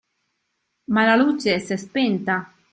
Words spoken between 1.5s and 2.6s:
s'è spenta.